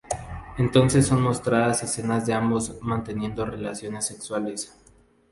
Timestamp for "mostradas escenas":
1.21-2.25